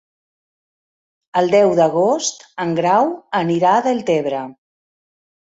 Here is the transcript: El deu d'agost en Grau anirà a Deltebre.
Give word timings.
El 1.41 1.51
deu 1.55 1.75
d'agost 1.81 2.41
en 2.65 2.73
Grau 2.81 3.13
anirà 3.43 3.75
a 3.75 3.85
Deltebre. 3.89 4.41